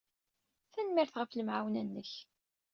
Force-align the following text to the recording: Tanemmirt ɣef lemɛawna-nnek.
Tanemmirt 0.73 1.15
ɣef 1.19 1.31
lemɛawna-nnek. 1.33 2.11